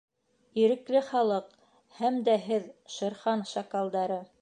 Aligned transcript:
—Ирекле 0.61 1.01
Халыҡ! 1.09 1.53
һәм 1.99 2.19
дә 2.31 2.37
һеҙ, 2.49 2.69
Шер 2.97 3.23
Хан 3.25 3.49
шакалдары! 3.55 4.23